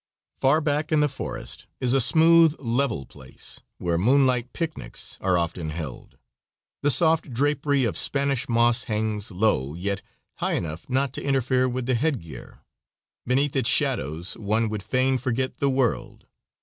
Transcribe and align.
Far 0.33 0.61
back 0.61 0.91
in 0.91 0.99
the 0.99 1.07
forest, 1.07 1.67
is 1.79 1.93
a 1.93 2.01
smooth, 2.01 2.55
level 2.57 3.05
place, 3.05 3.59
where 3.77 3.99
moonlight 3.99 4.51
picnics 4.51 5.19
are 5.21 5.37
often 5.37 5.69
held. 5.69 6.17
The 6.81 6.89
soft 6.89 7.29
drapery 7.29 7.83
of 7.83 7.95
Spanish 7.99 8.49
moss 8.49 8.85
hangs 8.85 9.29
low, 9.29 9.75
yet 9.75 10.01
high 10.37 10.53
enough 10.53 10.89
not 10.89 11.13
to 11.13 11.23
interfere 11.23 11.69
with 11.69 11.85
the 11.85 11.93
headgear. 11.93 12.61
Beneath 13.27 13.55
its 13.55 13.69
shadows 13.69 14.35
one 14.37 14.69
would 14.69 14.81
fain 14.81 15.19
forget 15.19 15.57
the 15.59 15.69
world. 15.69 16.25